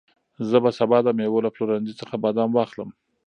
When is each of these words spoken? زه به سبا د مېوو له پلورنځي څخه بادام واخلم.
زه 0.49 0.57
به 0.63 0.69
سبا 0.77 0.97
د 1.03 1.07
مېوو 1.17 1.43
له 1.45 1.49
پلورنځي 1.55 1.93
څخه 2.01 2.15
بادام 2.23 2.49
واخلم. 2.53 2.89